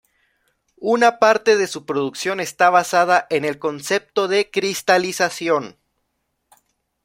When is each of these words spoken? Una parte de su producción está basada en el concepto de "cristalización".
Una 0.79 1.19
parte 1.19 1.57
de 1.57 1.67
su 1.67 1.85
producción 1.85 2.39
está 2.39 2.71
basada 2.71 3.27
en 3.29 3.45
el 3.45 3.59
concepto 3.59 4.27
de 4.27 4.49
"cristalización". 4.49 5.77